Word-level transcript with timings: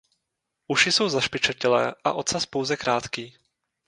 Uši 0.67 0.91
jsou 0.91 1.09
zašpičatělé 1.09 1.95
a 2.03 2.13
ocas 2.13 2.45
pouze 2.45 2.77
krátký. 2.77 3.37